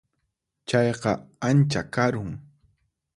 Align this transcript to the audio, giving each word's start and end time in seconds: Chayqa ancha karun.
Chayqa 0.69 1.11
ancha 1.49 1.81
karun. 1.95 2.31